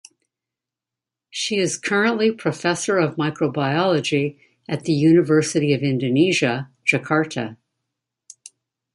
[1.29, 7.55] She is currently professor of microbiology at the University of Indonesia, Jakarta.